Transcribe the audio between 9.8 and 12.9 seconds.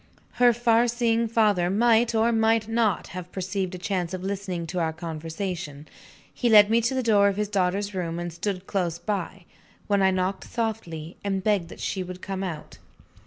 when I knocked softly, and begged that she would come out.